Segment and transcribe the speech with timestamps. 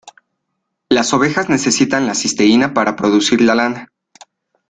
[0.89, 3.91] Las ovejas necesitan la cisteína para producir la lana.